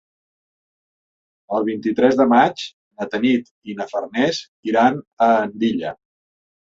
[1.57, 2.63] El vint-i-tres de maig
[3.01, 4.39] na Tanit i na Farners
[4.71, 5.93] iran a Andilla.